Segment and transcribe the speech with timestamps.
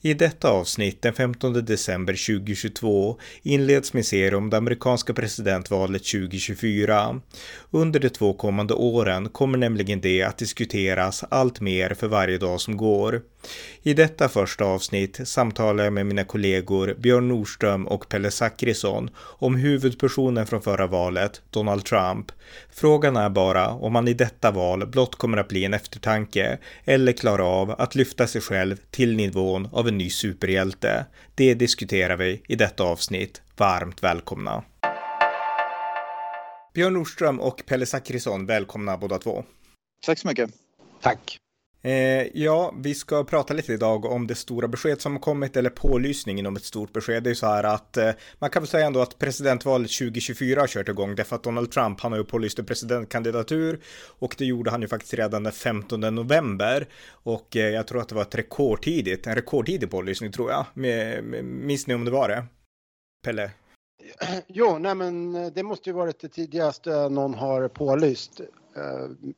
[0.00, 7.20] I detta avsnitt den 15 december 2022 inleds min serie om det amerikanska presidentvalet 2024.
[7.70, 12.60] Under de två kommande åren kommer nämligen det att diskuteras allt mer för varje dag
[12.60, 13.22] som går.
[13.82, 19.54] I detta första avsnitt samtalar jag med mina kollegor Björn Nordström och Pelle Zackrisson om
[19.54, 22.32] huvudpersonen från förra valet, Donald Trump.
[22.70, 27.12] Frågan är bara om han i detta val blott kommer att bli en eftertanke eller
[27.12, 31.06] klara av att lyfta sig själv till nivå nivån av en ny superhjälte.
[31.34, 33.42] Det diskuterar vi i detta avsnitt.
[33.56, 34.64] Varmt välkomna!
[36.74, 39.44] Björn Nordström och Pelle Zackrisson, välkomna båda två.
[40.06, 40.50] Tack så mycket.
[41.00, 41.38] Tack.
[41.86, 45.70] Eh, ja, vi ska prata lite idag om det stora besked som har kommit, eller
[45.70, 47.22] pålysningen om ett stort besked.
[47.22, 50.60] Det är ju så här att eh, man kan väl säga ändå att presidentvalet 2024
[50.60, 53.80] har kört igång, därför att Donald Trump, han har ju pålyst en presidentkandidatur
[54.18, 56.88] och det gjorde han ju faktiskt redan den 15 november.
[57.10, 60.64] Och eh, jag tror att det var ett rekordtidigt, en rekordtidig pålysning tror jag.
[61.44, 62.44] minns ni om det var det?
[63.24, 63.50] Pelle?
[64.46, 68.40] Jo, nej men det måste ju varit det tidigaste någon har pålyst.
[68.76, 69.30] Eh,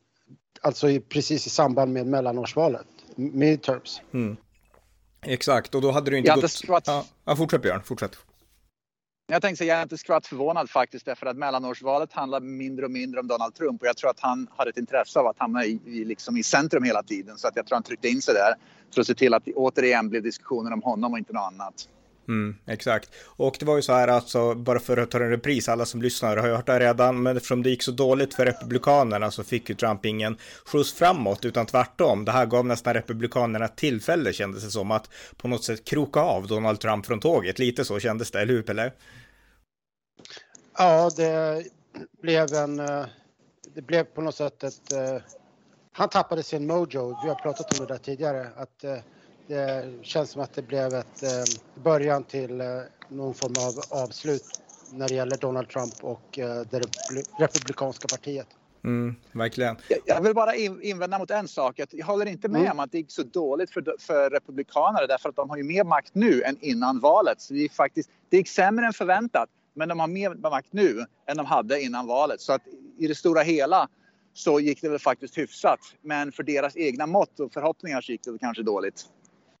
[0.61, 4.01] Alltså i, precis i samband med mellanårsvalet, midterms.
[4.13, 4.37] Mm.
[5.21, 6.51] Exakt, och då hade du inte jag gått...
[6.51, 6.83] Skvatt...
[6.87, 8.17] Ja, ja, fortsätt Björn, fortsätt.
[9.31, 12.91] Jag tänkte säga, jag är inte skvatt förvånad faktiskt därför att mellanårsvalet handlar mindre och
[12.91, 15.65] mindre om Donald Trump och jag tror att han har ett intresse av att hamna
[15.65, 18.33] i, i, liksom i centrum hela tiden så att jag tror han tryckte in sig
[18.33, 18.53] där
[18.93, 21.89] för att se till att det återigen blev diskussioner om honom och inte något annat.
[22.29, 23.09] Mm, exakt.
[23.25, 26.01] Och det var ju så här alltså, bara för att ta en repris, alla som
[26.01, 29.43] lyssnar har ju hört det redan, men eftersom det gick så dåligt för Republikanerna så
[29.43, 32.25] fick ju Trump ingen skjuts framåt, utan tvärtom.
[32.25, 36.47] Det här gav nästan Republikanerna tillfälle, kändes det som, att på något sätt kroka av
[36.47, 37.59] Donald Trump från tåget.
[37.59, 38.91] Lite så kändes det, eller hur Pelle?
[40.77, 41.63] Ja, det
[42.21, 42.79] blev en...
[42.79, 43.05] Eh,
[43.75, 44.93] det blev på något sätt ett...
[44.93, 45.21] Eh,
[45.91, 47.19] han tappade sin mojo.
[47.23, 48.47] Vi har pratat om det där tidigare.
[48.55, 48.97] Att eh,
[49.49, 52.67] det känns som att det blev ett eh, början till eh,
[53.07, 54.61] någon form av avslut
[54.91, 56.81] när det gäller Donald Trump och eh, det
[57.39, 58.47] republikanska partiet.
[58.83, 59.75] Mm, verkligen.
[60.05, 61.79] Jag vill bara invända mot en sak.
[61.91, 62.71] jag håller inte med mm.
[62.71, 65.83] om att det gick så dåligt för, för republikanerna därför att de har ju mer
[65.83, 67.41] makt nu än innan valet.
[67.41, 69.49] Så det, är faktiskt, det gick sämre än förväntat.
[69.73, 72.41] Men de har mer makt nu än de hade innan valet.
[72.41, 72.61] Så att
[72.97, 73.87] i det stora hela
[74.33, 75.79] så gick det väl faktiskt hyfsat.
[76.01, 79.05] Men för deras egna mått och förhoppningar så gick det kanske dåligt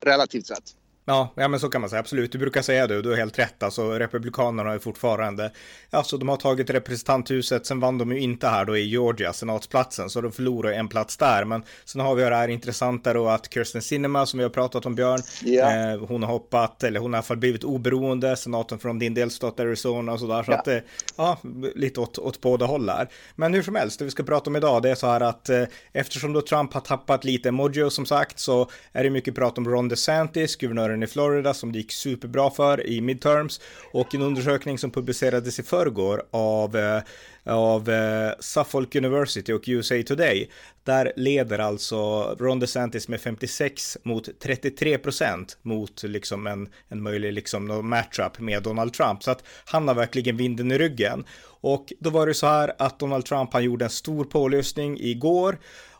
[0.05, 0.75] relativt sett.
[1.09, 2.31] Ja, ja, men så kan man säga, absolut.
[2.31, 3.63] Du brukar säga det, du har helt rätt.
[3.63, 5.51] Alltså, Republikanerna är fortfarande,
[5.89, 10.09] alltså de har tagit representanthuset, sen vann de ju inte här då i Georgia, senatsplatsen,
[10.09, 11.45] så de förlorar en plats där.
[11.45, 14.85] Men sen har vi det här intressanta då att Kirsten Sinema, som vi har pratat
[14.85, 15.93] om Björn, yeah.
[15.93, 19.13] eh, hon har hoppat, eller hon har i alla fall blivit oberoende, senaten från din
[19.13, 20.43] delstat Arizona och sådär.
[20.43, 20.59] Så yeah.
[20.59, 20.77] att, eh,
[21.15, 21.37] ja,
[21.75, 23.09] lite åt, åt båda håll här.
[23.35, 25.49] Men hur som helst, det vi ska prata om idag, det är så här att
[25.49, 29.57] eh, eftersom då Trump har tappat lite mojo som sagt, så är det mycket prat
[29.57, 33.61] om Ron DeSantis, guvernören i Florida som det gick superbra för i midterms
[33.93, 37.01] och en undersökning som publicerades i förrgår av eh,
[37.49, 40.49] av eh, Suffolk University och USA Today.
[40.83, 41.97] Där leder alltså
[42.39, 48.63] Ron DeSantis med 56 mot 33 procent mot liksom en, en möjlig liksom matchup med
[48.63, 49.23] Donald Trump.
[49.23, 51.25] Så att han har verkligen vinden i ryggen.
[51.61, 55.57] Och då var det så här att Donald Trump han gjorde en stor pålösning igår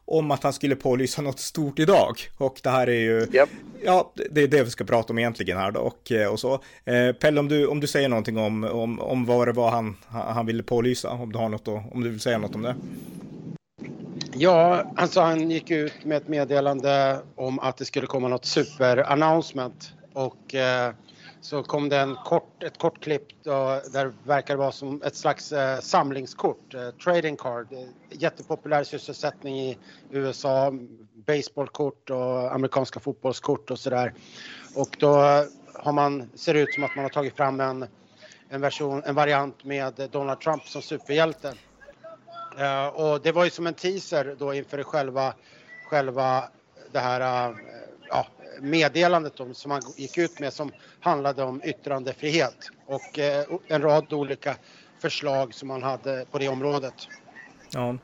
[0.10, 2.16] om att han skulle pålysa något stort idag.
[2.38, 3.50] Och det här är ju, yep.
[3.84, 6.54] ja, det är det vi ska prata om egentligen här då och, eh, och så.
[6.86, 9.98] Eh, Pelle, om du, om du säger någonting om, om, om vad det var han,
[10.08, 12.76] han ville pålysa, om du har något då, om du vill säga något om det.
[14.34, 19.94] Ja, alltså han gick ut med ett meddelande om att det skulle komma något super-announcement
[20.14, 20.94] och eh,
[21.42, 25.16] så kom det en kort, ett kort klipp då, där det verkar vara som ett
[25.16, 27.68] slags eh, samlingskort, eh, trading card.
[28.10, 29.78] Jättepopulär sysselsättning i
[30.12, 30.74] USA,
[31.14, 34.14] baseballkort och amerikanska fotbollskort och sådär.
[34.76, 35.14] Och då
[35.74, 37.86] har man, ser det ut som att man har tagit fram en,
[38.50, 41.54] en, version, en variant med Donald Trump som superhjälte.
[42.58, 45.34] Eh, och det var ju som en teaser då inför själva,
[45.90, 46.44] själva
[46.92, 47.56] det här eh,
[48.10, 48.28] ja,
[48.62, 54.58] meddelandet som han gick ut med som handlade om yttrandefrihet och eh, en rad olika
[55.02, 56.96] förslag som man hade på det området.
[57.74, 57.98] Ja.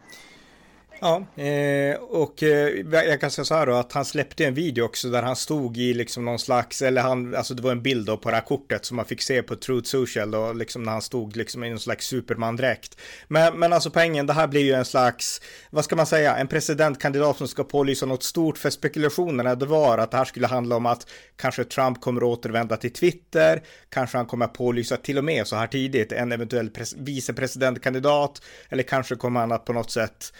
[0.99, 4.83] Ja, eh, och eh, jag kan säga så här då att han släppte en video
[4.83, 8.07] också där han stod i liksom någon slags, eller han, alltså det var en bild
[8.07, 10.91] då på det här kortet som man fick se på Truth Social då, liksom när
[10.91, 12.97] han stod liksom i någon slags supermandräkt.
[13.27, 16.47] Men, men alltså poängen, det här blir ju en slags, vad ska man säga, en
[16.47, 20.75] presidentkandidat som ska pålysa något stort för spekulationerna det var att det här skulle handla
[20.75, 25.23] om att kanske Trump kommer återvända till Twitter, kanske han kommer att pålysa till och
[25.23, 30.31] med så här tidigt en eventuell vicepresidentkandidat, eller kanske kommer han att på något sätt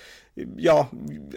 [0.57, 0.87] ja,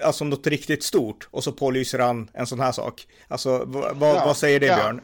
[0.03, 3.07] alltså något riktigt stort och så pålyser han en sån här sak.
[3.29, 4.77] Alltså vad, ja, vad säger det ja.
[4.77, 5.01] Björn?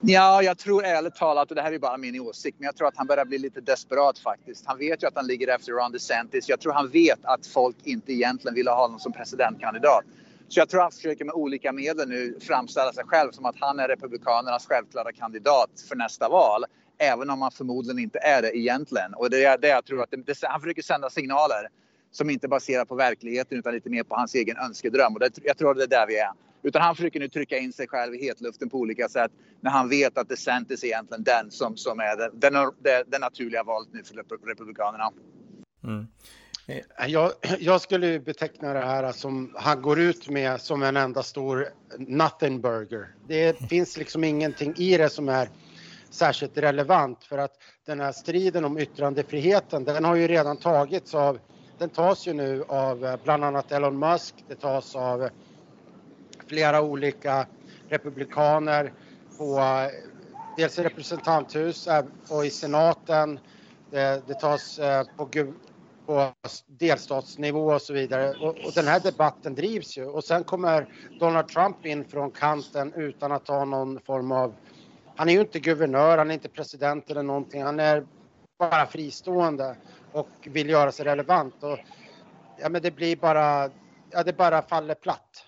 [0.00, 2.88] Ja, jag tror ärligt talat, och det här är bara min åsikt, men jag tror
[2.88, 4.66] att han börjar bli lite desperat faktiskt.
[4.66, 6.48] Han vet ju att han ligger efter Ron DeSantis.
[6.48, 10.04] Jag tror han vet att folk inte egentligen vill ha honom som presidentkandidat.
[10.48, 13.78] Så jag tror han försöker med olika medel nu framställa sig själv som att han
[13.78, 16.64] är Republikanernas självklara kandidat för nästa val.
[16.98, 19.14] Även om han förmodligen inte är det egentligen.
[19.14, 21.68] Och det är det jag tror att det, det, han försöker sända signaler
[22.16, 25.14] som inte baserar på verkligheten utan lite mer på hans egen önskedröm.
[25.14, 26.30] Och det, jag tror det är där vi är.
[26.62, 29.88] Utan han försöker nu trycka in sig själv i hetluften på olika sätt när han
[29.88, 34.04] vet att DeSantis är egentligen den som, som är den, den, den naturliga valet nu
[34.04, 35.12] för Republikanerna.
[35.84, 36.06] Mm.
[37.08, 41.68] Jag, jag, skulle beteckna det här som han går ut med som en enda stor
[41.98, 43.14] nothing burger.
[43.28, 45.48] Det finns liksom ingenting i det som är
[46.10, 47.52] särskilt relevant för att
[47.86, 51.38] den här striden om yttrandefriheten den har ju redan tagits av
[51.84, 55.30] den tas ju nu av eh, bland annat Elon Musk, det tas av eh,
[56.46, 57.46] flera olika
[57.88, 58.92] republikaner
[59.38, 59.90] på eh,
[60.56, 61.88] dels i representanthus
[62.28, 63.38] och i senaten.
[63.90, 64.80] Det, det tas
[65.16, 65.28] på,
[66.06, 66.32] på
[66.66, 68.30] delstatsnivå och så vidare.
[68.30, 70.04] Och, och, den här debatten drivs ju.
[70.04, 70.88] Och sen kommer
[71.20, 74.54] Donald Trump in från kanten utan att ha någon form av...
[75.16, 77.62] Han är ju inte guvernör, han är inte president eller någonting.
[77.62, 78.06] Han är
[78.58, 79.76] bara fristående
[80.14, 81.62] och vill göra sig relevant.
[81.62, 81.78] Och,
[82.58, 83.70] ja, men det blir bara,
[84.10, 85.44] ja, det bara faller platt.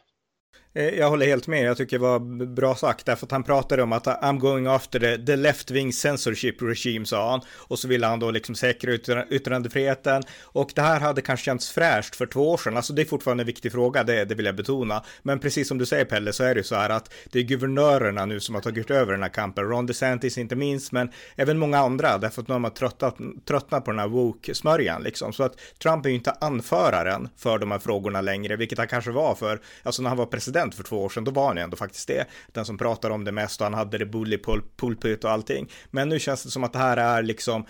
[0.77, 3.83] Eh, jag håller helt med, jag tycker det var bra sagt, därför att han pratade
[3.83, 7.41] om att I'm going after the, the left wing censorship regime, sa han.
[7.57, 10.23] Och så ville han då liksom säkra yttrandefriheten.
[10.43, 13.43] Och det här hade kanske känts fräscht för två år sedan, alltså det är fortfarande
[13.43, 15.03] en viktig fråga, det, det vill jag betona.
[15.23, 17.43] Men precis som du säger Pelle, så är det ju så här att det är
[17.43, 21.59] guvernörerna nu som har tagit över den här kampen, Ron DeSantis inte minst, men även
[21.59, 23.17] många andra, därför att nu har man tröttnat,
[23.49, 25.33] tröttnat på den här woke-smörjan liksom.
[25.33, 29.11] Så att Trump är ju inte anföraren för de här frågorna längre, vilket han kanske
[29.11, 31.57] var för, alltså när han var president president för två år sedan, då var han
[31.57, 32.27] ju ändå faktiskt det.
[32.53, 34.39] Den som pratar om det mest och han hade det bully
[34.77, 35.69] pulpit och allting.
[35.91, 37.67] Men nu känns det som att det här är liksom,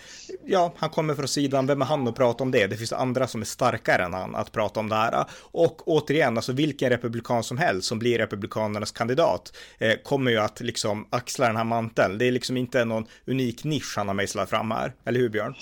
[0.46, 2.66] ja, han kommer från sidan, vem är han att prata om det?
[2.66, 5.24] Det finns andra som är starkare än han att prata om det här.
[5.52, 10.60] Och återigen, alltså vilken republikan som helst som blir republikanernas kandidat eh, kommer ju att
[10.60, 12.18] liksom axla den här manteln.
[12.18, 15.54] Det är liksom inte någon unik nisch han har mejslat fram här, eller hur Björn?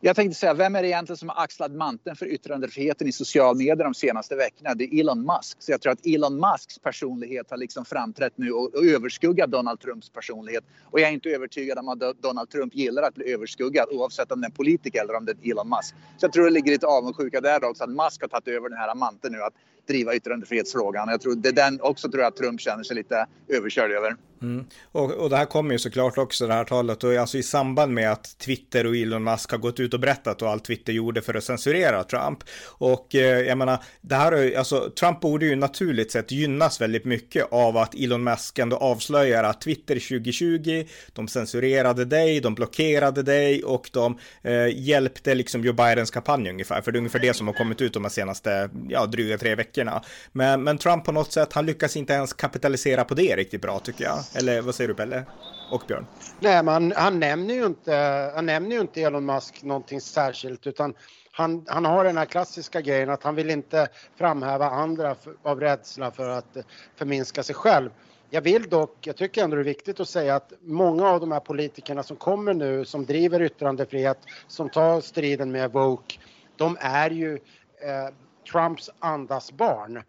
[0.00, 3.54] Jag tänkte säga, vem är det egentligen som har axlat manteln för yttrandefriheten i sociala
[3.54, 4.74] medier de senaste veckorna?
[4.74, 5.56] Det är Elon Musk.
[5.58, 9.80] Så jag tror att Elon Musks personlighet har liksom framträtt nu och, och överskuggat Donald
[9.80, 10.64] Trumps personlighet.
[10.84, 14.40] Och jag är inte övertygad om att Donald Trump gillar att bli överskuggad oavsett om
[14.40, 15.94] det är en politiker eller om det är Elon Musk.
[16.16, 18.78] Så jag tror det ligger lite avundsjuka där också att Musk har tagit över den
[18.78, 19.54] här manteln nu att
[19.88, 21.08] driva yttrandefrihetsfrågan.
[21.08, 24.16] Jag tror det är den också tror jag att Trump känner sig lite överkörd över.
[24.42, 24.64] Mm.
[24.92, 27.94] Och, och det här kommer ju såklart också det här talet och alltså i samband
[27.94, 31.22] med att Twitter och Elon Musk har gått ut och berättat och allt Twitter gjorde
[31.22, 32.38] för att censurera Trump.
[32.64, 37.04] Och eh, jag menar, det här är alltså Trump borde ju naturligt sett gynnas väldigt
[37.04, 43.22] mycket av att Elon Musk ändå avslöjar att Twitter 2020, de censurerade dig, de blockerade
[43.22, 46.82] dig och de eh, hjälpte liksom Joe Bidens kampanj ungefär.
[46.82, 49.54] För det är ungefär det som har kommit ut de här senaste, ja, dryga tre
[49.54, 50.02] veckorna.
[50.32, 53.78] Men, men Trump på något sätt, han lyckas inte ens kapitalisera på det riktigt bra
[53.78, 54.18] tycker jag.
[54.34, 55.24] Eller vad säger du Pelle?
[55.70, 56.06] Och Björn?
[56.40, 57.94] Nej, men han nämner ju inte,
[58.34, 60.94] han nämner ju inte Elon Musk någonting särskilt utan
[61.32, 65.60] han, han har den här klassiska grejen att han vill inte framhäva andra för, av
[65.60, 66.56] rädsla för att
[66.96, 67.90] förminska sig själv.
[68.30, 71.32] Jag vill dock, jag tycker ändå det är viktigt att säga att många av de
[71.32, 76.18] här politikerna som kommer nu, som driver yttrandefrihet, som tar striden med Woke,
[76.56, 78.14] de är ju eh,
[78.52, 80.02] Trumps andas barn.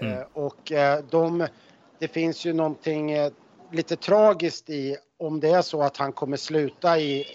[0.00, 0.18] Mm.
[0.18, 1.46] Eh, och eh, de,
[1.98, 3.32] det finns ju någonting eh,
[3.72, 7.26] lite tragiskt i om det är så att han kommer sluta i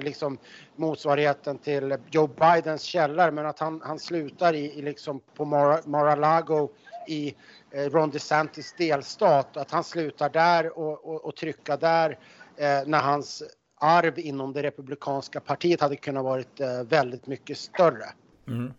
[0.00, 0.38] liksom
[0.76, 6.68] motsvarigheten till Joe Bidens källare men att han, han slutar i, i liksom på Mar-a-Lago
[7.08, 7.34] i
[7.70, 9.56] eh, Ron DeSantis delstat.
[9.56, 12.18] Att han slutar där och, och, och trycka där
[12.56, 13.42] eh, när hans
[13.80, 18.06] arv inom det republikanska partiet hade kunnat varit eh, väldigt mycket större.
[18.48, 18.72] Mm.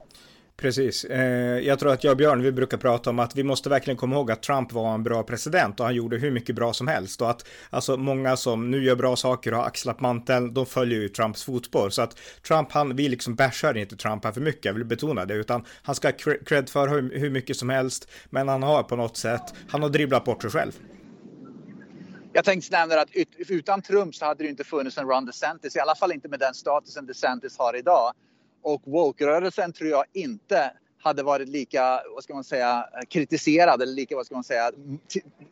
[0.57, 1.03] Precis.
[1.03, 3.97] Eh, jag tror att jag och Björn, vi brukar prata om att vi måste verkligen
[3.97, 6.87] komma ihåg att Trump var en bra president och han gjorde hur mycket bra som
[6.87, 10.65] helst och att alltså många som nu gör bra saker och har axlat manteln, de
[10.65, 11.89] följer ju Trumps fotspår.
[11.89, 15.25] Så att Trump, han, vi liksom bashar inte Trump här för mycket, jag vill betona
[15.25, 16.13] det, utan han ska ha
[16.45, 19.89] cred för hur, hur mycket som helst, men han har på något sätt, han har
[19.89, 20.71] dribblat bort sig själv.
[22.33, 23.09] Jag tänkte nämna att
[23.47, 26.39] utan Trump så hade det inte funnits en Ron DeSantis, i alla fall inte med
[26.39, 28.13] den statusen DeSantis har idag.
[28.65, 34.15] Och woke-rörelsen tror jag inte hade varit lika, vad ska man säga, kritiserad eller lika,
[34.15, 34.71] vad ska man säga,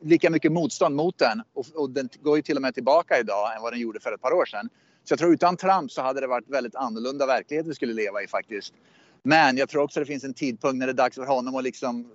[0.02, 1.42] lika mycket motstånd mot den.
[1.54, 4.12] Och, och, den går ju till och med tillbaka idag än vad den gjorde för
[4.14, 4.70] ett par år sedan.
[5.04, 8.24] Så jag tror utan Trump så hade det varit väldigt annorlunda verklighet vi skulle leva
[8.24, 8.74] i faktiskt.
[9.24, 11.64] Men jag tror också det finns en tidpunkt när det är dags för honom att
[11.64, 12.12] liksom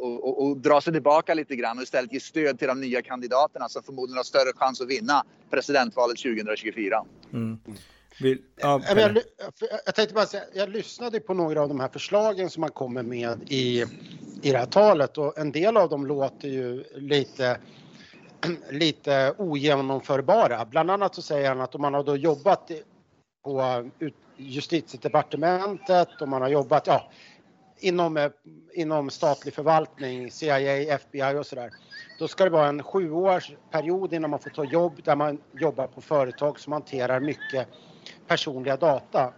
[0.00, 3.02] och, och, och, dra sig tillbaka lite grann och istället ge stöd till de nya
[3.02, 7.04] kandidaterna som förmodligen har större chans att vinna presidentvalet 2024.
[7.32, 7.58] Mm.
[8.20, 9.18] Vill, ja, jag,
[9.86, 13.02] jag, tänkte bara säga, jag lyssnade på några av de här förslagen som man kommer
[13.02, 13.80] med i,
[14.42, 17.58] i det här talet och en del av dem låter ju lite
[18.70, 20.64] lite ogenomförbara.
[20.64, 22.70] Bland annat så säger han att om man har då jobbat
[23.44, 23.90] på
[24.36, 27.10] justitiedepartementet och man har jobbat ja,
[27.78, 28.30] inom, eh,
[28.74, 31.70] inom statlig förvaltning, CIA, FBI och sådär.
[32.18, 36.00] Då ska det vara en sjuårsperiod innan man får ta jobb där man jobbar på
[36.00, 37.68] företag som hanterar mycket
[38.30, 39.32] personliga data.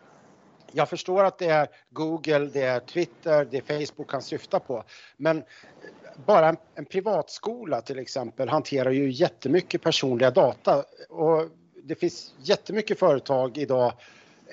[0.73, 4.85] Jag förstår att det är Google, det är Twitter, det är Facebook han syftar på.
[5.17, 5.45] Men
[6.27, 10.85] bara en, en privatskola till exempel hanterar ju jättemycket personliga data.
[11.09, 11.49] Och
[11.83, 13.93] det finns jättemycket företag idag,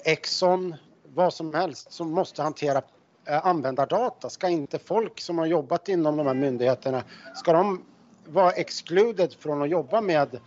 [0.06, 2.82] Exxon, vad som helst, som måste hantera
[3.26, 4.30] eh, användardata.
[4.30, 7.04] Ska inte folk som har jobbat inom de här myndigheterna,
[7.36, 7.86] ska de
[8.26, 10.40] vara excluded från att jobba med eh,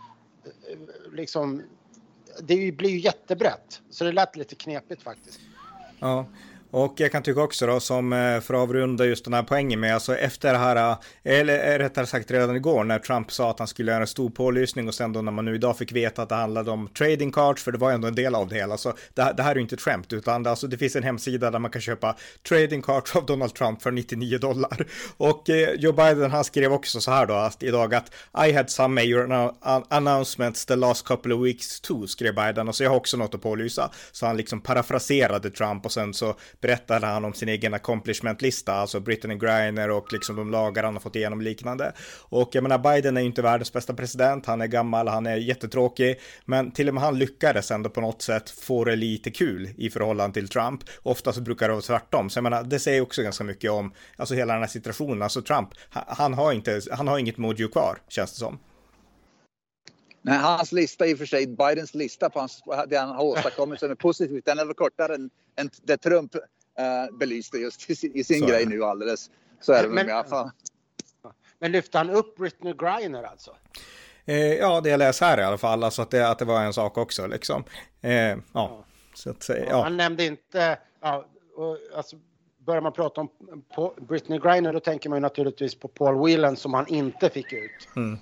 [1.11, 1.61] liksom
[2.41, 3.81] det blir ju jättebrett.
[3.89, 5.39] Så det lät lite knepigt faktiskt.
[5.99, 6.25] Ja,
[6.73, 9.79] och jag kan tycka också då som eh, för att avrunda just den här poängen
[9.79, 13.49] med alltså efter det här, eh, eller eh, rättare sagt redan igår när Trump sa
[13.49, 15.91] att han skulle göra en stor pålysning och sen då när man nu idag fick
[15.91, 18.55] veta att det handlade om trading cards, för det var ändå en del av det
[18.55, 18.77] hela.
[18.77, 21.03] Så det, det här är ju inte ett skämt, utan det, alltså, det finns en
[21.03, 22.15] hemsida där man kan köpa
[22.47, 24.85] trading cards av Donald Trump för 99 dollar.
[25.17, 28.11] Och eh, Joe Biden han skrev också så här då att, idag att
[28.47, 29.51] I had some major
[29.89, 32.67] announcements the last couple of weeks too, skrev Biden.
[32.67, 33.91] Och så jag har också något att pålysa.
[34.11, 38.99] Så han liksom parafraserade Trump och sen så berättade han om sin egen accomplishment-lista, alltså
[38.99, 41.93] Brittany Griner och liksom de lagar han har fått igenom liknande.
[42.29, 45.35] Och jag menar, Biden är ju inte världens bästa president, han är gammal, han är
[45.35, 49.69] jättetråkig, men till och med han lyckades ändå på något sätt få det lite kul
[49.77, 50.83] i förhållande till Trump.
[51.03, 53.93] Ofta så brukar det vara tvärtom, så jag menar, det säger också ganska mycket om,
[54.17, 57.97] alltså hela den här situationen, alltså Trump, han har inte, han har inget mojo kvar,
[58.07, 58.59] känns det som.
[60.25, 63.79] Nej, hans lista i och för sig, Bidens lista på hans, det han har åstadkommit
[63.79, 66.35] som är positivt, den är väl kortare än, än det Trump
[66.79, 68.45] uh, belyste just i, i sin så.
[68.45, 69.29] grej nu alldeles.
[69.61, 70.51] Så är det men, i alla fall.
[71.59, 73.55] Men lyfte han upp Britney Griner alltså?
[74.25, 76.61] Eh, ja, det jag läser här i alla fall, alltså att det, att det var
[76.61, 77.63] en sak också liksom.
[78.01, 78.85] Eh, ja, ja.
[79.13, 79.83] Så att, ja.
[79.83, 81.25] Han nämnde inte, ja,
[81.55, 82.15] och, alltså,
[82.57, 83.29] börjar man prata om
[84.07, 87.87] Britney Griner då tänker man ju naturligtvis på Paul Whelan som han inte fick ut.
[87.95, 88.17] Mm.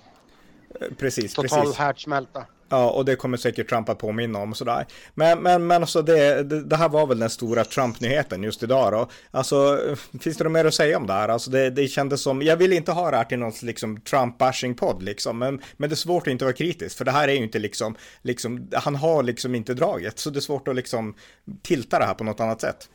[0.80, 1.78] Eh, precis, Total precis.
[1.78, 2.46] härdsmälta.
[2.72, 4.86] Ja, och det kommer säkert Trump att påminna om och sådär.
[5.14, 8.92] Men, men, men alltså det, det, det här var väl den stora Trump-nyheten just idag
[8.92, 9.08] då.
[9.30, 9.78] Alltså,
[10.20, 11.28] finns det något mer att säga om det här?
[11.28, 15.02] Alltså det, det kändes som, jag vill inte ha det här till någon liksom Trump-bashing-podd
[15.02, 17.42] liksom, men, men det är svårt att inte vara kritisk, för det här är ju
[17.42, 21.14] inte liksom, liksom, han har liksom inte draget, så det är svårt att liksom
[21.62, 22.88] tilta det här på något annat sätt.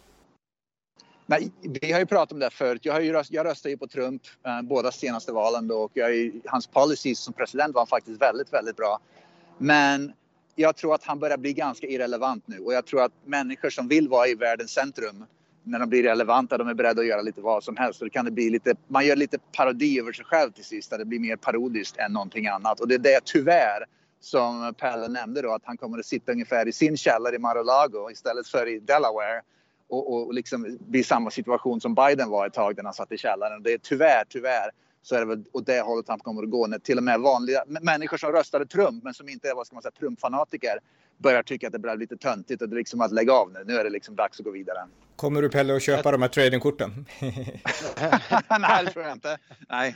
[1.25, 2.81] Nej, vi har ju pratat om det förut.
[2.85, 5.91] Jag, har ju röst, jag röstade ju på Trump eh, båda senaste valen då och
[5.93, 8.99] jag, hans policies som president var faktiskt väldigt, väldigt bra.
[9.57, 10.13] Men
[10.55, 13.87] jag tror att han börjar bli ganska irrelevant nu och jag tror att människor som
[13.87, 15.25] vill vara i världens centrum
[15.63, 18.01] när de blir relevanta, de är beredda att göra lite vad som helst.
[18.01, 20.89] Och det kan det bli lite, man gör lite parodi över sig själv till sist,
[20.89, 22.79] där det blir mer parodiskt än någonting annat.
[22.79, 23.85] Och det är det tyvärr
[24.19, 28.11] som Pelle nämnde då, att han kommer att sitta ungefär i sin källare i Mar-a-Lago
[28.11, 29.41] istället för i Delaware
[29.89, 33.17] och, och liksom bli samma situation som Biden var ett tag när han satt i
[33.17, 33.63] källaren.
[33.63, 34.71] Det är tyvärr, tyvärr
[35.07, 37.19] så är det väl åt det hållet han kommer att gå när till och med
[37.19, 40.79] vanliga människor som röstade Trump men som inte är vad ska man säga, Trump-fanatiker
[41.17, 43.63] börjar tycka att det blir lite töntigt och det är liksom att lägga av nu.
[43.65, 44.79] Nu är det liksom dags att gå vidare.
[45.15, 47.05] Kommer du Pelle att köpa de här tradingkorten?
[48.59, 49.37] Nej, det tror jag inte.
[49.69, 49.95] Nej.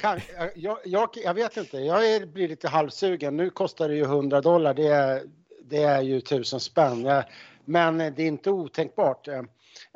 [0.00, 0.20] Kan,
[0.54, 3.36] jag, jag, jag, vet inte, jag är, blir lite halvsugen.
[3.36, 5.22] Nu kostar det ju 100 dollar, det är,
[5.64, 7.22] det är ju tusen spänn.
[7.64, 9.28] Men det är inte otänkbart.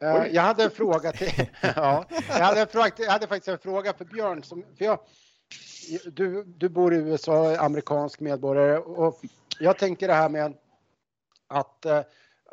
[0.03, 3.59] Uh, jag hade en fråga till, ja, jag hade, en fråga, jag hade faktiskt en
[3.59, 4.43] fråga för Björn.
[4.43, 4.99] Som, för jag,
[6.12, 9.21] du, du bor i USA, amerikansk medborgare och
[9.59, 10.55] jag tänker det här med
[11.49, 12.01] att uh,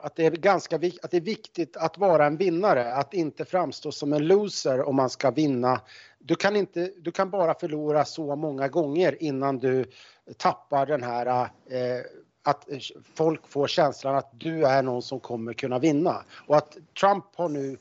[0.04, 3.92] att det är ganska att det är viktigt att vara en vinnare, att inte framstå
[3.92, 5.82] som en loser om man ska vinna.
[6.20, 9.86] Du kan, inte, du kan bara förlora så många gånger innan du
[10.38, 12.02] tappar den här eh,
[12.44, 12.68] att
[13.14, 16.24] folk får känslan att du är någon som kommer kunna vinna.
[16.48, 17.78] Och att Trump har nu, eh,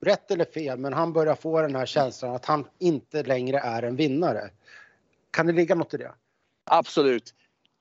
[0.00, 3.82] rätt eller fel, men han börjar få den här känslan att han inte längre är
[3.82, 4.50] en vinnare.
[5.30, 6.12] Kan det ligga något i det?
[6.64, 7.34] Absolut.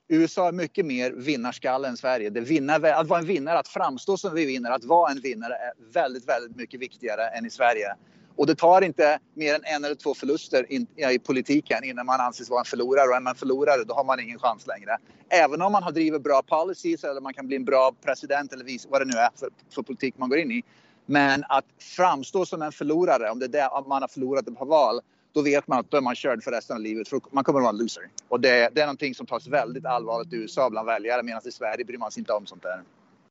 [0.08, 2.30] USA är mycket mer vinnarskalle än Sverige.
[2.30, 5.54] Det vinnar, att vara en vinnare, att framstå som vi vinner, att vara en vinnare
[5.54, 7.96] är väldigt, väldigt mycket viktigare än i Sverige.
[8.42, 12.20] Och det tar inte mer än en eller två förluster in, i politiken innan man
[12.20, 13.08] anses vara en förlorare.
[13.10, 14.98] Och är man förlorare då har man ingen chans längre.
[15.30, 18.64] Även om man har drivit bra policies eller man kan bli en bra president eller
[18.64, 20.64] vis, vad det nu är för, för politik man går in i.
[21.06, 24.66] Men att framstå som en förlorare, om det är det, man har förlorat ett par
[24.66, 25.00] val,
[25.34, 27.08] då vet man att då är man körd för resten av livet.
[27.08, 28.10] För man kommer att vara en loser.
[28.28, 31.52] Och det, det är någonting som tas väldigt allvarligt i USA bland väljare medan i
[31.52, 32.84] Sverige bryr man sig inte om sånt där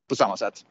[0.07, 0.65] på samma sätt.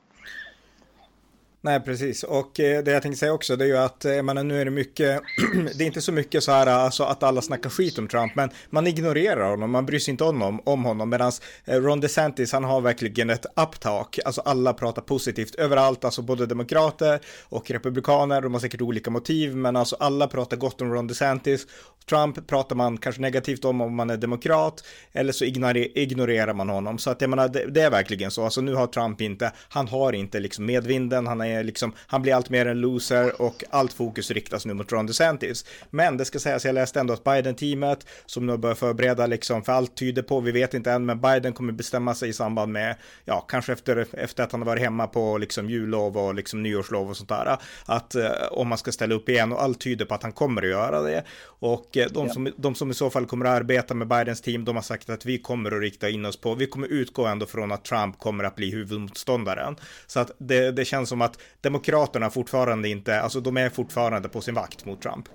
[1.63, 2.23] Nej, precis.
[2.23, 4.61] Och eh, det jag tänkte säga också, det är ju att, eh, jag menar, nu
[4.61, 5.21] är det mycket,
[5.77, 8.35] det är inte så mycket så här eh, alltså, att alla snackar skit om Trump,
[8.35, 11.33] men man ignorerar honom, man bryr sig inte om honom, om honom medan
[11.65, 17.21] Ron DeSantis, han har verkligen ett uptalk, alltså alla pratar positivt överallt, alltså både demokrater
[17.49, 21.67] och republikaner, de har säkert olika motiv, men alltså alla pratar gott om Ron DeSantis.
[22.09, 26.99] Trump pratar man kanske negativt om om man är demokrat, eller så ignorerar man honom,
[26.99, 29.89] så att jag menar, det, det är verkligen så, alltså nu har Trump inte, han
[29.89, 33.65] har inte liksom medvinden, han är är liksom, han blir allt mer en loser och
[33.71, 35.65] allt fokus riktas nu mot Ron DeSantis.
[35.91, 39.73] Men det ska sägas, jag läste ändå att Biden-teamet som nu börjar förbereda liksom, för
[39.73, 42.97] allt tyder på, vi vet inte än, men Biden kommer bestämma sig i samband med,
[43.25, 47.11] ja, kanske efter, efter att han har varit hemma på liksom jullov och liksom nyårslov
[47.11, 50.15] och sånt där, att eh, om man ska ställa upp igen och allt tyder på
[50.15, 51.25] att han kommer att göra det.
[51.61, 52.33] Och eh, de, ja.
[52.33, 55.11] som, de som i så fall kommer att arbeta med Bidens team, de har sagt
[55.11, 58.19] att vi kommer att rikta in oss på, vi kommer utgå ändå från att Trump
[58.19, 59.77] kommer att bli huvudmotståndaren.
[60.07, 64.41] Så att det, det känns som att Demokraterna fortfarande inte, alltså de är fortfarande på
[64.41, 65.29] sin vakt mot Trump.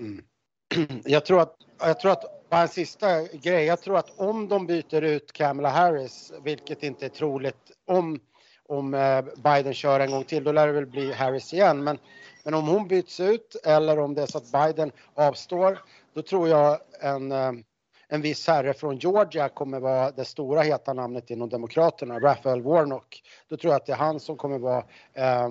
[0.00, 0.22] Mm.
[1.04, 4.66] Jag tror att, jag tror att, bara en sista grej, jag tror att om de
[4.66, 8.20] byter ut Kamala Harris, vilket inte är troligt, om,
[8.68, 11.98] om eh, Biden kör en gång till, då lär det väl bli Harris igen, men,
[12.46, 15.78] men om hon byts ut eller om det är så att Biden avstår,
[16.14, 17.52] då tror jag en eh,
[18.08, 23.22] en viss herre från Georgia kommer vara det stora heta namnet inom Demokraterna, Raphael Warnock.
[23.48, 25.48] Då tror jag att det är han som kommer vara eh,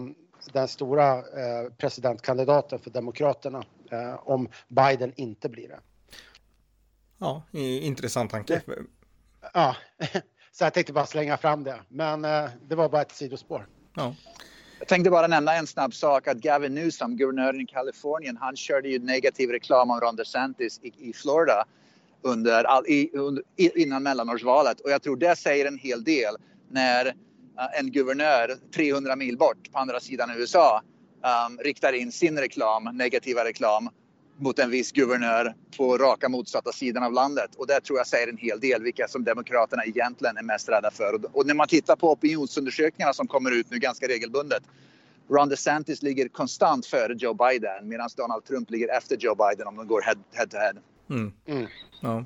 [0.53, 5.79] den stora eh, presidentkandidaten för Demokraterna eh, om Biden inte blir det.
[7.17, 8.61] Ja, intressant tanke.
[9.53, 9.75] Ja,
[10.51, 12.21] så jag tänkte bara slänga fram det, men
[12.61, 13.67] det var bara ett sidospår.
[13.95, 14.15] Ja.
[14.79, 18.89] Jag tänkte bara nämna en snabb sak att Gavin Newsom, guvernören i Kalifornien, han körde
[18.89, 21.65] ju negativ reklam om Ron DeSantis i, i Florida
[22.21, 24.79] under, all, i, under, innan mellanårsvalet.
[24.79, 26.35] Och jag tror det säger en hel del
[26.69, 30.81] när uh, en guvernör 300 mil bort på andra sidan USA
[31.49, 33.89] um, riktar in sin reklam, negativa reklam
[34.37, 37.55] mot en viss guvernör på raka motsatta sidan av landet.
[37.57, 40.91] Och det tror jag säger en hel del vilka som Demokraterna egentligen är mest rädda
[40.91, 41.19] för.
[41.37, 44.63] Och, när man tittar på opinionsundersökningarna som kommer ut nu ganska regelbundet
[45.29, 49.75] Ron DeSantis ligger konstant före Joe Biden medan Donald Trump ligger efter Joe Biden om
[49.75, 50.73] de går head, head to head.
[51.09, 51.33] Mm.
[51.45, 51.67] Mm.
[52.01, 52.25] Ja.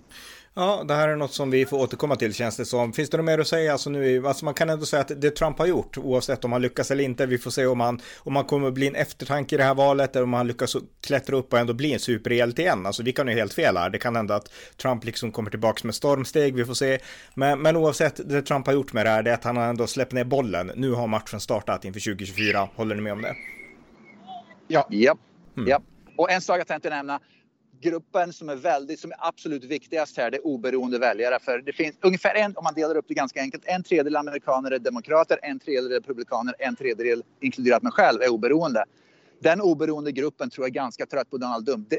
[0.59, 2.93] Ja, det här är något som vi får återkomma till känns det som.
[2.93, 3.71] Finns det något mer att säga?
[3.71, 6.61] Alltså, nu, alltså man kan ändå säga att det Trump har gjort, oavsett om han
[6.61, 9.55] lyckas eller inte, vi får se om han, om han kommer att bli en eftertanke
[9.55, 12.61] i det här valet, eller om han lyckas klättra upp och ändå bli en superhjälte
[12.61, 12.85] igen.
[12.85, 15.81] Alltså vi kan ju helt fel här, det kan hända att Trump liksom kommer tillbaka
[15.83, 16.99] med stormsteg, vi får se.
[17.33, 19.63] Men, men oavsett, det Trump har gjort med det här, det är att han har
[19.63, 20.71] ändå släppt ner bollen.
[20.75, 23.35] Nu har matchen startat inför 2024, håller ni med om det?
[24.67, 24.87] Ja.
[24.89, 25.17] Ja.
[25.57, 25.69] Mm.
[25.69, 25.81] ja.
[26.17, 27.19] Och en sak jag tänkte nämna,
[27.81, 31.39] gruppen som är väldigt, som är absolut viktigast här, det är oberoende väljare.
[31.41, 34.71] För det finns ungefär en, om man delar upp det ganska enkelt, en tredjedel amerikaner
[34.71, 38.85] är demokrater, en tredjedel republikaner, en tredjedel, inkluderat mig själv, är oberoende.
[39.41, 41.37] Den oberoende gruppen tror jag är ganska trött på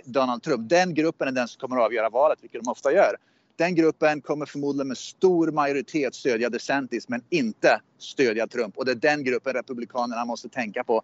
[0.05, 0.71] Donald, Trump.
[0.71, 3.17] Den gruppen är den som kommer att avgöra valet, vilket de ofta gör.
[3.57, 8.79] Den gruppen kommer förmodligen med stor majoritet stödja DeSantis men inte stödja Trump.
[8.79, 11.03] Och det är den gruppen republikanerna måste tänka på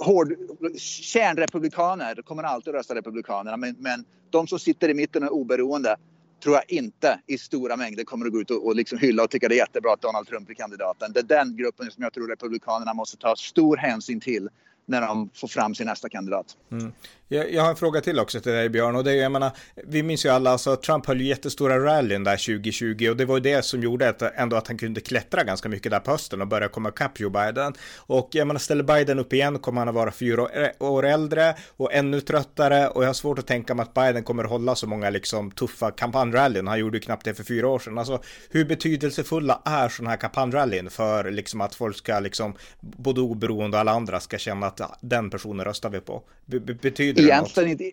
[0.00, 0.34] hård,
[0.78, 5.96] kärnrepublikaner kommer alltid rösta republikanerna men, men de som sitter i mitten och är oberoende
[6.42, 9.30] tror jag inte i stora mängder kommer att gå ut och, och liksom hylla och
[9.30, 11.12] tycka det är jättebra att Donald Trump är kandidaten.
[11.12, 14.48] Det är den gruppen som jag tror republikanerna måste ta stor hänsyn till
[14.86, 16.56] när de får fram sin nästa kandidat.
[16.70, 16.92] Mm.
[17.30, 19.50] Jag, jag, har en fråga till också till dig Björn och det är, jag menar,
[19.86, 23.36] vi minns ju alla, alltså Trump höll ju jättestora rallyn där 2020 och det var
[23.36, 26.40] ju det som gjorde att, ändå att han kunde klättra ganska mycket där på hösten
[26.40, 27.74] och börja komma ikapp Joe Biden.
[27.96, 31.54] Och jag menar, ställer Biden upp igen kommer han att vara fyra eh, år äldre
[31.76, 34.74] och ännu tröttare och jag har svårt att tänka mig att Biden kommer att hålla
[34.74, 36.66] så många liksom tuffa kampanjrallyn.
[36.66, 37.98] Han gjorde ju knappt det för fyra år sedan.
[37.98, 43.76] Alltså hur betydelsefulla är sådana här kampanjrallyn för liksom att folk ska liksom både oberoende
[43.76, 46.22] och alla andra ska känna att den personen röstar vi på?
[46.46, 47.90] Be betyder Egentligen inte.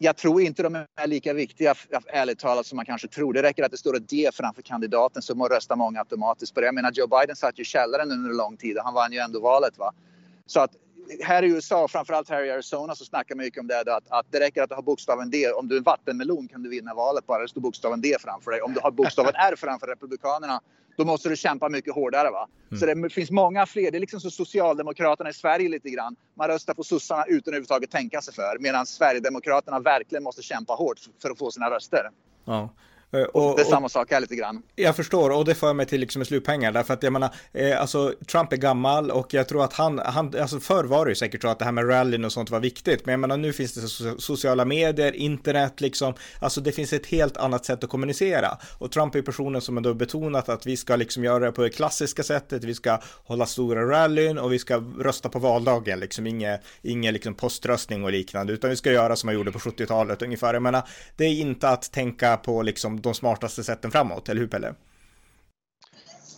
[0.00, 1.74] Jag tror inte de är lika viktiga,
[2.06, 3.32] ärligt talat, som man kanske tror.
[3.32, 6.66] Det räcker att det står ett D framför kandidaten så röstar många automatiskt på det.
[6.66, 9.18] Jag menar, Joe Biden satt ju i källaren under lång tid och han vann ju
[9.18, 9.78] ändå valet.
[9.78, 9.92] Va?
[10.46, 10.70] Så att
[11.22, 14.26] här i USA, framförallt här i Arizona, så snackar man mycket om det att, att
[14.30, 15.52] det räcker att du har bokstaven D.
[15.52, 18.50] Om du är en vattenmelon kan du vinna valet bara det står bokstaven D framför
[18.50, 18.60] dig.
[18.60, 20.60] Om du har bokstaven R framför Republikanerna
[20.98, 22.30] då måste du kämpa mycket hårdare.
[22.30, 22.48] Va?
[22.70, 22.80] Mm.
[22.80, 23.90] Så det finns många fler.
[23.90, 26.16] Det är liksom som Socialdemokraterna i Sverige lite grann.
[26.34, 28.58] Man röstar på sossarna utan att överhuvudtaget tänka sig för.
[28.60, 32.10] Medan Sverigedemokraterna verkligen måste kämpa hårt för att få sina röster.
[32.44, 32.68] Ja.
[33.12, 34.62] Eh, och, det är samma sak här lite grann.
[34.74, 38.14] Jag förstår och det för mig till liksom slutpengar därför att jag menar, eh, alltså
[38.26, 41.42] Trump är gammal och jag tror att han, han alltså förr var det ju säkert
[41.42, 43.74] så att det här med rallyn och sånt var viktigt, men jag menar nu finns
[43.74, 48.92] det sociala medier, internet liksom, alltså det finns ett helt annat sätt att kommunicera och
[48.92, 52.22] Trump är personen som ändå betonat att vi ska liksom göra det på det klassiska
[52.22, 57.14] sättet, vi ska hålla stora rallyn och vi ska rösta på valdagen, liksom ingen, ingen
[57.14, 60.54] liksom poströstning och liknande, utan vi ska göra som man gjorde på 70-talet ungefär.
[60.54, 60.82] Jag menar,
[61.16, 64.74] det är inte att tänka på liksom de smartaste sätten framåt, eller hur Pelle?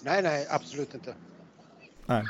[0.03, 1.15] Nej, nej, absolut inte.
[2.07, 2.25] Nej.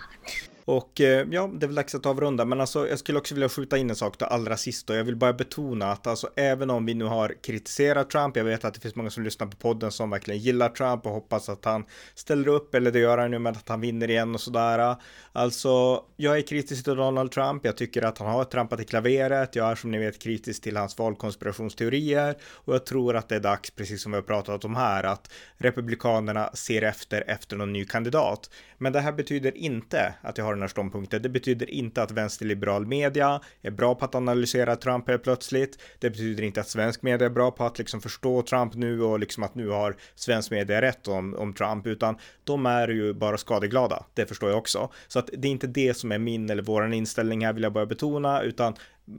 [0.64, 3.48] Och eh, ja, det är väl dags att avrunda, men alltså jag skulle också vilja
[3.48, 6.70] skjuta in en sak då allra sist och jag vill bara betona att alltså även
[6.70, 9.56] om vi nu har kritiserat Trump, jag vet att det finns många som lyssnar på
[9.56, 13.30] podden som verkligen gillar Trump och hoppas att han ställer upp, eller det gör han
[13.30, 14.96] nu med att han vinner igen och sådär.
[15.32, 19.56] Alltså, jag är kritisk till Donald Trump, jag tycker att han har trampat i klaveret,
[19.56, 23.40] jag är som ni vet kritisk till hans valkonspirationsteorier och jag tror att det är
[23.40, 27.84] dags, precis som vi har pratat om här, att Republikanerna ser efter efter någon ny
[27.84, 28.50] kandidat.
[28.78, 31.22] Men det här betyder inte att jag har den här ståndpunkten.
[31.22, 35.78] Det betyder inte att vänsterliberal media är bra på att analysera Trump helt plötsligt.
[35.98, 39.20] Det betyder inte att svensk media är bra på att liksom förstå Trump nu och
[39.20, 43.38] liksom att nu har svensk media rätt om, om Trump, utan de är ju bara
[43.38, 44.04] skadeglada.
[44.14, 44.90] Det förstår jag också.
[45.08, 47.72] Så att det är inte det som är min eller våran inställning här vill jag
[47.72, 48.74] bara betona, utan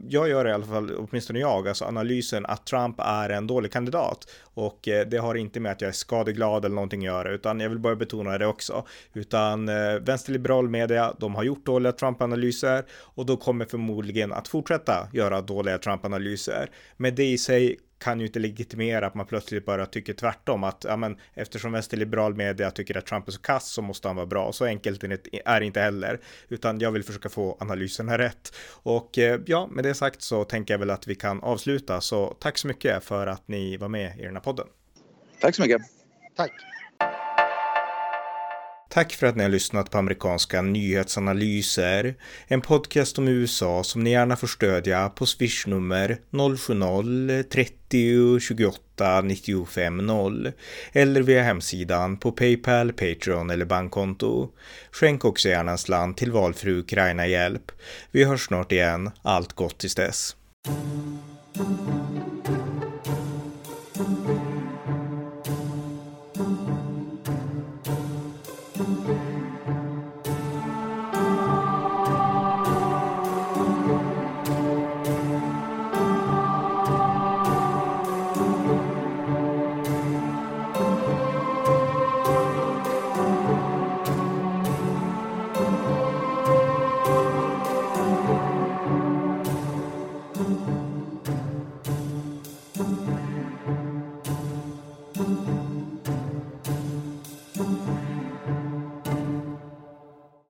[0.08, 4.28] jag gör i alla fall, åtminstone jag, alltså analysen att Trump är en dålig kandidat.
[4.54, 7.60] Och eh, det har inte med att jag är skadeglad eller någonting att göra, utan
[7.60, 8.86] jag vill bara betona det också.
[9.14, 15.08] Utan eh, vänsterliberal media, de har gjort dåliga Trump-analyser och de kommer förmodligen att fortsätta
[15.14, 16.70] göra dåliga Trump-analyser.
[16.98, 20.86] Men det i sig kan ju inte legitimera att man plötsligt bara tycker tvärtom att
[20.88, 24.26] ja, men, eftersom vänsterliberal media tycker att Trump är så kass så måste han vara
[24.26, 24.54] bra.
[24.54, 28.56] Så enkelt är det inte heller, utan jag vill försöka få analyserna rätt.
[28.84, 32.02] Och eh, ja, med det sagt så tänker jag väl att vi kan avsluta.
[32.02, 34.68] Så tack så mycket för att ni var med i den här podden.
[35.42, 35.82] Tack så mycket.
[36.36, 36.52] Tack.
[38.94, 42.16] Tack för att ni har lyssnat på amerikanska nyhetsanalyser,
[42.48, 50.52] en podcast om USA som ni gärna får stödja på swishnummer 070-30 28 95 0
[50.92, 54.50] eller via hemsidan på Paypal, Patreon eller bankkonto.
[54.92, 57.72] Skänk också gärna en slant till valfri Ukraina-hjälp.
[58.12, 59.12] Vi hörs snart igen.
[59.22, 60.36] Allt gott tills dess.